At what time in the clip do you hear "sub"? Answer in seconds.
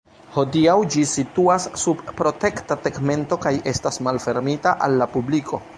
1.83-2.01